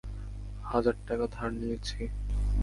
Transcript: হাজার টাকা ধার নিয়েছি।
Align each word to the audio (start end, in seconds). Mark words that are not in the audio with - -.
হাজার 0.63 0.95
টাকা 1.07 1.25
ধার 1.35 1.49
নিয়েছি। 1.53 1.99